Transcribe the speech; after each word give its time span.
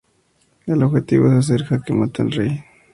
El 0.65 0.81
objetivo 0.81 1.27
es 1.27 1.33
hacer 1.37 1.63
jaque 1.63 1.93
mate 1.93 2.23
al 2.23 2.31
rey. 2.31 2.63